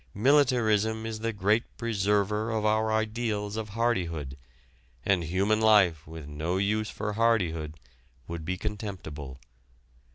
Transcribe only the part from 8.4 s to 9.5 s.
be contemptible.